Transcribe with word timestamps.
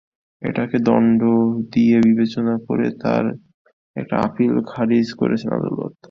এটাকে 0.41 0.77
দণ্ড 0.87 1.21
হিসেবে 1.73 1.99
বিবেচনা 2.07 2.53
করে 2.67 2.87
তাঁর 3.01 3.23
করা 3.95 4.15
আপিল 4.27 4.53
খারিজ 4.71 5.07
করেছেন 5.19 5.49
আদালত। 5.57 5.91